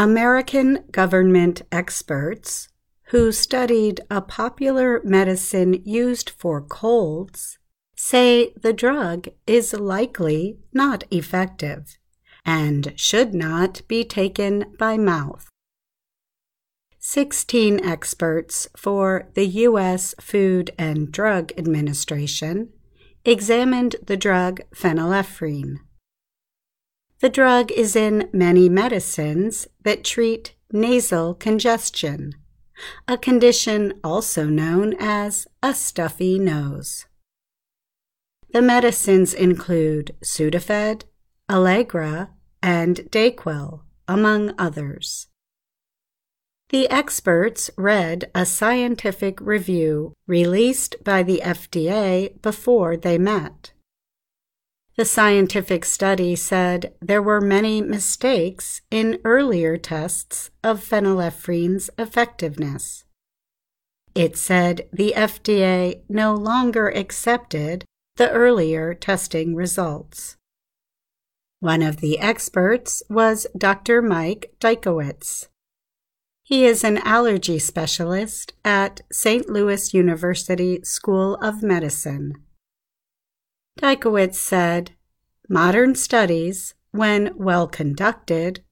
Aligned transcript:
American 0.00 0.84
government 0.92 1.60
experts 1.70 2.70
who 3.08 3.30
studied 3.30 4.00
a 4.10 4.22
popular 4.22 5.02
medicine 5.04 5.82
used 5.84 6.30
for 6.30 6.62
colds 6.62 7.58
say 7.94 8.54
the 8.58 8.72
drug 8.72 9.28
is 9.46 9.74
likely 9.74 10.56
not 10.72 11.04
effective 11.10 11.98
and 12.46 12.94
should 12.96 13.34
not 13.34 13.82
be 13.88 14.02
taken 14.02 14.74
by 14.78 14.96
mouth. 14.96 15.50
16 16.98 17.84
experts 17.84 18.68
for 18.74 19.28
the 19.34 19.46
U.S. 19.68 20.14
Food 20.18 20.70
and 20.78 21.12
Drug 21.12 21.52
Administration 21.58 22.70
examined 23.26 23.96
the 24.02 24.16
drug 24.16 24.62
phenylephrine. 24.74 25.80
The 27.20 27.28
drug 27.28 27.70
is 27.70 27.96
in 27.96 28.30
many 28.32 28.70
medicines 28.70 29.68
that 29.82 30.04
treat 30.04 30.54
nasal 30.72 31.34
congestion, 31.34 32.32
a 33.06 33.18
condition 33.18 33.92
also 34.02 34.46
known 34.46 34.94
as 34.98 35.46
a 35.62 35.74
stuffy 35.74 36.38
nose. 36.38 37.04
The 38.52 38.62
medicines 38.62 39.34
include 39.34 40.16
Sudafed, 40.24 41.02
Allegra, 41.50 42.30
and 42.62 42.96
Dayquil, 43.10 43.82
among 44.08 44.54
others. 44.58 45.28
The 46.70 46.88
experts 46.88 47.70
read 47.76 48.30
a 48.34 48.46
scientific 48.46 49.42
review 49.42 50.14
released 50.26 50.96
by 51.04 51.22
the 51.22 51.42
FDA 51.44 52.40
before 52.40 52.96
they 52.96 53.18
met. 53.18 53.72
The 55.00 55.06
scientific 55.06 55.86
study 55.86 56.36
said 56.36 56.92
there 57.00 57.22
were 57.22 57.40
many 57.40 57.80
mistakes 57.80 58.82
in 58.90 59.18
earlier 59.24 59.78
tests 59.78 60.50
of 60.62 60.84
phenylephrine's 60.84 61.88
effectiveness. 61.96 63.06
It 64.14 64.36
said 64.36 64.90
the 64.92 65.14
FDA 65.16 66.02
no 66.10 66.34
longer 66.34 66.90
accepted 66.90 67.86
the 68.16 68.30
earlier 68.30 68.92
testing 68.92 69.54
results. 69.54 70.36
One 71.60 71.80
of 71.80 72.02
the 72.02 72.18
experts 72.18 73.02
was 73.08 73.46
Dr. 73.56 74.02
Mike 74.02 74.52
Dykewicz. 74.60 75.48
He 76.42 76.66
is 76.66 76.84
an 76.84 76.98
allergy 76.98 77.58
specialist 77.58 78.52
at 78.66 79.00
St. 79.10 79.48
Louis 79.48 79.94
University 79.94 80.82
School 80.82 81.36
of 81.36 81.62
Medicine. 81.62 82.44
Dykewicz 83.80 84.34
said, 84.34 84.92
Modern 85.48 85.94
studies, 85.94 86.74
when 86.90 87.32
well 87.34 87.66
conducted, 87.66 88.62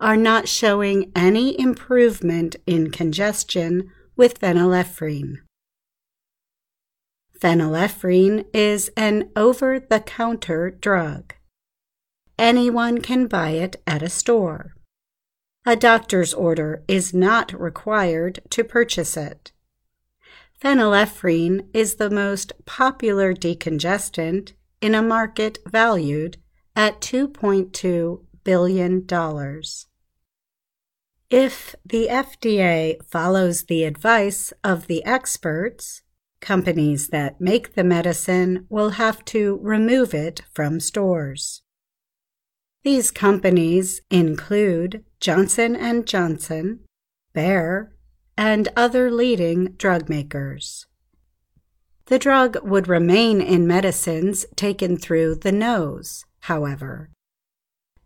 are 0.00 0.16
not 0.16 0.48
showing 0.48 1.12
any 1.14 1.58
improvement 1.60 2.56
in 2.66 2.90
congestion 2.90 3.92
with 4.16 4.40
phenylephrine. 4.40 5.36
Phenylephrine 7.38 8.46
is 8.54 8.90
an 8.96 9.30
over 9.36 9.78
the 9.78 10.00
counter 10.00 10.70
drug. 10.70 11.34
Anyone 12.38 13.02
can 13.02 13.26
buy 13.26 13.50
it 13.50 13.76
at 13.86 14.02
a 14.02 14.08
store. 14.08 14.74
A 15.66 15.76
doctor's 15.76 16.32
order 16.32 16.82
is 16.88 17.12
not 17.12 17.52
required 17.58 18.40
to 18.50 18.64
purchase 18.64 19.16
it. 19.18 19.52
Phenylephrine 20.60 21.68
is 21.74 21.96
the 21.96 22.10
most 22.10 22.52
popular 22.64 23.34
decongestant 23.34 24.52
in 24.80 24.94
a 24.94 25.02
market 25.02 25.58
valued 25.66 26.38
at 26.74 27.00
$2.2 27.00 28.24
billion. 28.42 29.06
If 31.28 31.74
the 31.84 32.08
FDA 32.08 33.04
follows 33.04 33.64
the 33.64 33.84
advice 33.84 34.52
of 34.62 34.86
the 34.86 35.04
experts, 35.04 36.02
companies 36.40 37.08
that 37.08 37.40
make 37.40 37.74
the 37.74 37.84
medicine 37.84 38.66
will 38.68 38.90
have 38.90 39.24
to 39.26 39.58
remove 39.60 40.14
it 40.14 40.42
from 40.54 40.80
stores. 40.80 41.62
These 42.84 43.10
companies 43.10 44.00
include 44.10 45.04
Johnson 45.18 46.04
& 46.04 46.06
Johnson, 46.06 46.80
Bayer, 47.32 47.95
and 48.36 48.68
other 48.76 49.10
leading 49.10 49.72
drug 49.78 50.08
makers. 50.08 50.86
The 52.06 52.18
drug 52.18 52.58
would 52.62 52.86
remain 52.86 53.40
in 53.40 53.66
medicines 53.66 54.46
taken 54.54 54.96
through 54.96 55.36
the 55.36 55.52
nose, 55.52 56.24
however. 56.40 57.10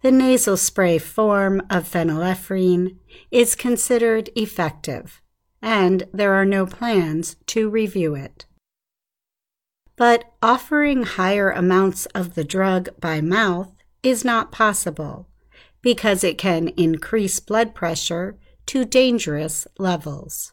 The 0.02 0.10
nasal 0.10 0.56
spray 0.56 0.98
form 0.98 1.60
of 1.69 1.86
phenylephrine 1.86 2.96
is 3.30 3.54
considered 3.54 4.30
effective, 4.34 5.20
and 5.60 6.04
there 6.14 6.32
are 6.32 6.46
no 6.46 6.64
plans 6.64 7.36
to 7.48 7.69
review 7.69 8.14
it. 8.14 8.46
But 9.96 10.24
offering 10.40 11.02
higher 11.02 11.50
amounts 11.50 12.06
of 12.06 12.34
the 12.34 12.44
drug 12.44 12.88
by 12.98 13.20
mouth 13.20 13.74
is 14.02 14.24
not 14.24 14.50
possible 14.50 15.28
because 15.82 16.24
it 16.24 16.38
can 16.38 16.69
increase 16.69 17.38
blood 17.38 17.74
pressure 17.74 18.38
to 18.70 18.84
dangerous 18.84 19.66
levels. 19.81 20.53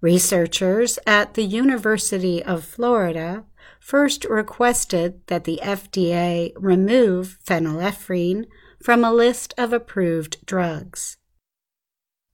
Researchers 0.00 0.98
at 1.06 1.34
the 1.34 1.44
University 1.44 2.42
of 2.42 2.64
Florida 2.64 3.44
first 3.78 4.24
requested 4.24 5.20
that 5.26 5.44
the 5.44 5.60
FDA 5.62 6.50
remove 6.56 7.36
phenylephrine 7.44 8.46
from 8.82 9.04
a 9.04 9.12
list 9.12 9.52
of 9.58 9.74
approved 9.74 10.46
drugs. 10.46 11.18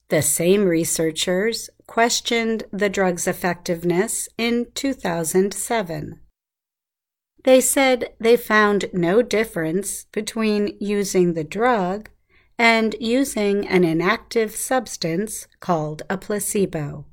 The 0.08 0.22
same 0.22 0.66
researchers 0.66 1.68
questioned 1.88 2.62
the 2.70 2.88
drug's 2.88 3.26
effectiveness 3.26 4.28
in 4.38 4.66
2007. 4.76 6.20
They 7.42 7.60
said 7.60 8.14
they 8.20 8.36
found 8.36 8.84
no 8.92 9.20
difference 9.20 10.04
between 10.12 10.76
using 10.78 11.34
the 11.34 11.42
drug 11.42 12.08
and 12.58 12.94
using 13.00 13.66
an 13.66 13.84
inactive 13.84 14.54
substance 14.54 15.46
called 15.60 16.02
a 16.08 16.16
placebo. 16.16 17.06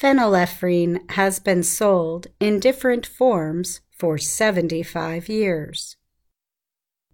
Phenylephrine 0.00 1.10
has 1.12 1.38
been 1.38 1.62
sold 1.62 2.26
in 2.38 2.60
different 2.60 3.06
forms 3.06 3.80
for 3.90 4.18
75 4.18 5.28
years. 5.28 5.96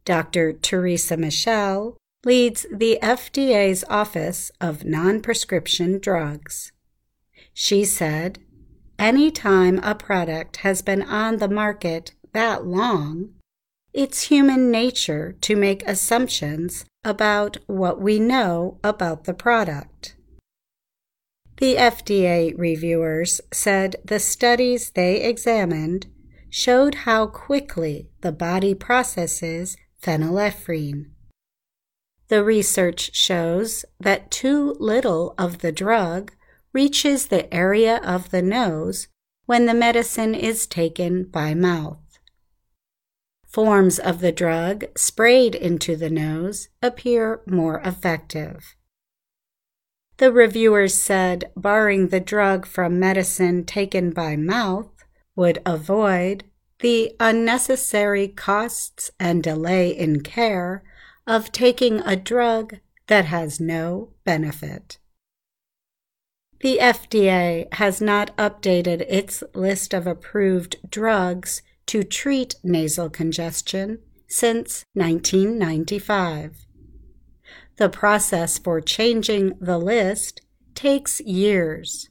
Dr. 0.04 0.52
Theresa 0.52 1.16
Michele 1.16 1.96
leads 2.24 2.66
the 2.72 2.98
FDA's 3.02 3.84
Office 3.88 4.50
of 4.60 4.84
Non 4.84 5.20
Prescription 5.20 6.00
Drugs. 6.00 6.72
She 7.54 7.84
said, 7.84 8.40
Any 8.98 9.30
time 9.30 9.78
a 9.82 9.94
product 9.94 10.58
has 10.58 10.82
been 10.82 11.02
on 11.02 11.36
the 11.36 11.48
market 11.48 12.14
that 12.32 12.66
long, 12.66 13.34
it's 13.92 14.22
human 14.22 14.70
nature 14.70 15.36
to 15.42 15.54
make 15.54 15.86
assumptions 15.86 16.84
about 17.04 17.58
what 17.66 18.00
we 18.00 18.18
know 18.18 18.78
about 18.82 19.24
the 19.24 19.34
product. 19.34 20.16
The 21.58 21.76
FDA 21.76 22.58
reviewers 22.58 23.40
said 23.52 23.96
the 24.04 24.18
studies 24.18 24.90
they 24.90 25.22
examined 25.22 26.06
showed 26.48 26.94
how 27.06 27.26
quickly 27.26 28.10
the 28.20 28.32
body 28.32 28.74
processes 28.74 29.76
phenylephrine. 30.02 31.10
The 32.28 32.42
research 32.42 33.14
shows 33.14 33.84
that 34.00 34.30
too 34.30 34.74
little 34.80 35.34
of 35.36 35.58
the 35.58 35.72
drug 35.72 36.32
reaches 36.72 37.26
the 37.26 37.52
area 37.54 38.00
of 38.02 38.30
the 38.30 38.42
nose 38.42 39.08
when 39.44 39.66
the 39.66 39.74
medicine 39.74 40.34
is 40.34 40.66
taken 40.66 41.24
by 41.24 41.52
mouth. 41.54 42.01
Forms 43.52 43.98
of 43.98 44.20
the 44.20 44.32
drug 44.32 44.86
sprayed 44.96 45.54
into 45.54 45.94
the 45.94 46.08
nose 46.08 46.68
appear 46.80 47.42
more 47.46 47.80
effective. 47.80 48.74
The 50.16 50.32
reviewers 50.32 50.94
said 50.94 51.50
barring 51.54 52.08
the 52.08 52.20
drug 52.20 52.64
from 52.64 52.98
medicine 52.98 53.64
taken 53.64 54.10
by 54.10 54.36
mouth 54.36 55.04
would 55.36 55.60
avoid 55.66 56.44
the 56.80 57.14
unnecessary 57.20 58.28
costs 58.28 59.10
and 59.20 59.42
delay 59.42 59.90
in 59.90 60.22
care 60.22 60.82
of 61.26 61.52
taking 61.52 62.00
a 62.00 62.16
drug 62.16 62.78
that 63.08 63.26
has 63.26 63.60
no 63.60 64.14
benefit. 64.24 64.98
The 66.60 66.78
FDA 66.78 67.72
has 67.74 68.00
not 68.00 68.34
updated 68.36 69.04
its 69.08 69.42
list 69.54 69.92
of 69.92 70.06
approved 70.06 70.76
drugs 70.88 71.60
to 71.86 72.02
treat 72.02 72.56
nasal 72.62 73.10
congestion 73.10 73.98
since 74.28 74.84
1995. 74.94 76.66
The 77.76 77.88
process 77.88 78.58
for 78.58 78.80
changing 78.80 79.58
the 79.60 79.78
list 79.78 80.40
takes 80.74 81.20
years. 81.20 82.08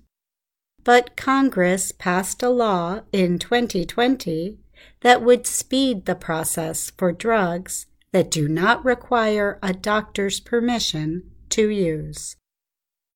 But 0.83 1.15
Congress 1.15 1.91
passed 1.91 2.41
a 2.41 2.49
law 2.49 3.01
in 3.11 3.37
2020 3.39 4.57
that 5.01 5.21
would 5.21 5.45
speed 5.45 6.05
the 6.05 6.15
process 6.15 6.91
for 6.97 7.11
drugs 7.11 7.85
that 8.11 8.31
do 8.31 8.47
not 8.47 8.83
require 8.83 9.59
a 9.61 9.73
doctor's 9.73 10.39
permission 10.39 11.31
to 11.49 11.69
use. 11.69 12.35